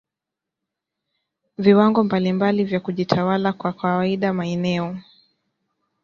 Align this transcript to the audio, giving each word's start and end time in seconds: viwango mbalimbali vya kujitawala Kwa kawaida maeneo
viwango 1.57 2.03
mbalimbali 2.03 2.63
vya 2.63 2.79
kujitawala 2.79 3.53
Kwa 3.53 3.73
kawaida 3.73 4.33
maeneo 4.33 4.97